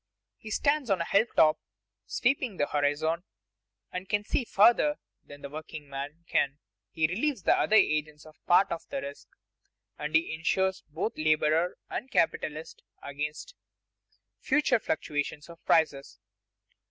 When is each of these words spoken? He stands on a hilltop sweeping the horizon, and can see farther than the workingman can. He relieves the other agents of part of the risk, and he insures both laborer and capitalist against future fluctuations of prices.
He 0.35 0.49
stands 0.49 0.89
on 0.89 0.99
a 0.99 1.05
hilltop 1.05 1.59
sweeping 2.07 2.57
the 2.57 2.65
horizon, 2.65 3.21
and 3.91 4.09
can 4.09 4.23
see 4.23 4.43
farther 4.43 4.97
than 5.23 5.43
the 5.43 5.49
workingman 5.51 6.23
can. 6.27 6.57
He 6.89 7.05
relieves 7.05 7.43
the 7.43 7.55
other 7.55 7.75
agents 7.75 8.25
of 8.25 8.43
part 8.47 8.71
of 8.71 8.87
the 8.89 8.99
risk, 8.99 9.27
and 9.99 10.15
he 10.15 10.33
insures 10.33 10.81
both 10.87 11.19
laborer 11.19 11.77
and 11.87 12.09
capitalist 12.09 12.81
against 13.03 13.53
future 14.39 14.79
fluctuations 14.79 15.49
of 15.49 15.63
prices. 15.67 16.17